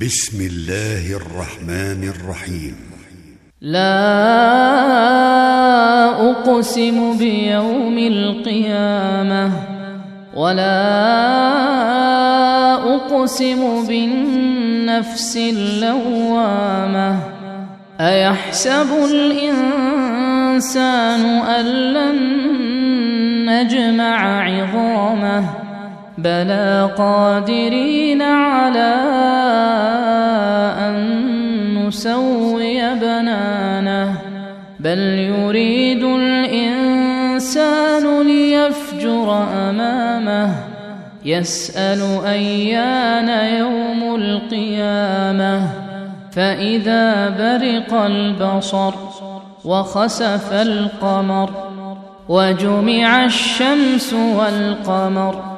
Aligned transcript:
بسم 0.00 0.38
الله 0.40 1.16
الرحمن 1.16 2.12
الرحيم. 2.14 2.76
لا 3.60 3.90
أقسم 6.30 7.18
بيوم 7.18 7.98
القيامة 7.98 9.52
ولا 10.34 10.94
أقسم 12.94 13.86
بالنفس 13.86 15.36
اللوامة. 15.36 17.18
أيحسب 18.00 18.86
الإنسان 19.10 20.40
أن 21.26 21.66
لن 21.66 22.18
نجمع 23.50 24.42
عظامه؟ 24.42 25.67
بلى 26.18 26.90
قادرين 26.98 28.22
على 28.22 28.94
ان 30.78 31.86
نسوي 31.86 32.94
بنانه 32.94 34.14
بل 34.80 34.98
يريد 34.98 36.04
الانسان 36.04 37.46
ليفجر 38.26 39.46
امامه 39.52 40.54
يسال 41.24 42.24
ايان 42.26 43.28
يوم 43.58 44.14
القيامه 44.14 45.68
فاذا 46.32 47.28
برق 47.28 47.94
البصر 47.94 48.94
وخسف 49.64 50.52
القمر 50.52 51.50
وجمع 52.28 53.24
الشمس 53.24 54.12
والقمر 54.12 55.57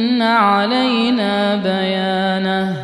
علينا 0.21 1.55
بيانه. 1.55 2.75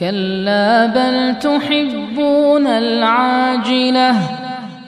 كلا 0.00 0.86
بل 0.86 1.38
تحبون 1.38 2.66
العاجلة 2.66 4.14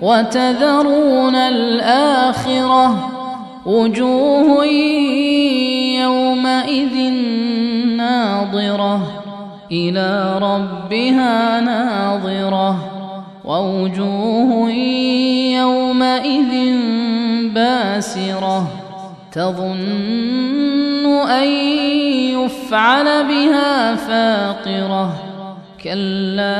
وتذرون 0.03 1.35
الآخرة. 1.35 3.11
وجوه 3.67 4.65
يومئذ 6.01 7.13
ناظرة. 7.97 9.01
إلى 9.73 10.39
ربها 10.43 11.61
ناظرة. 11.61 12.77
ووجوه 13.45 14.71
يومئذ 15.53 16.77
باسرة. 17.55 18.69
تظن 19.33 21.07
أن 21.07 21.49
يفعل 22.35 23.05
بها 23.05 23.95
فاقرة. 23.95 25.15
كلا 25.85 26.59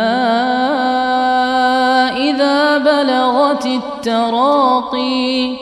إذا 2.17 2.79
بلغت 2.79 3.67
التراقي 3.67 5.53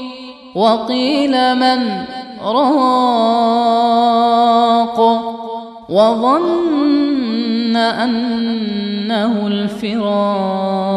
وقيل 0.55 1.55
من 1.55 2.05
راق 2.43 3.37
وظن 5.89 7.77
أنه 7.77 9.47
الفراق. 9.47 10.97